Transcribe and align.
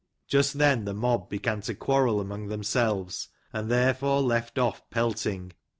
Just 0.27 0.57
then 0.57 0.85
the 0.85 0.95
mob 0.95 1.29
began 1.29 1.61
to 1.61 1.75
quarrel 1.75 2.19
among 2.19 2.47
themselves, 2.47 3.27
and 3.53 3.69
therefore 3.69 4.21
left 4.23 4.57
off 4.57 4.81
pelting. 4.89 5.51